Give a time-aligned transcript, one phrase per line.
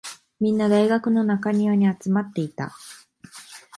[0.39, 2.73] みんな、大学の中庭に集まっていた。